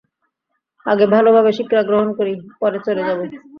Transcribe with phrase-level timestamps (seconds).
[0.85, 3.23] আগে ভালোভাবে শিক্ষা গ্রহণ করি, পরে চলে যাবো।